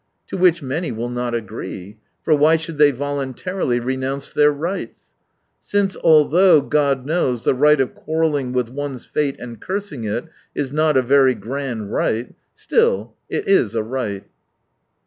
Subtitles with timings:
[0.29, 5.13] To which many will not agree: for why should they voluntarily renounce their rights?
[5.59, 10.25] Since although, God knows, the right of quarrelling with one's fate, and cursing it,
[10.55, 14.23] is not a very grand right, still, it w a right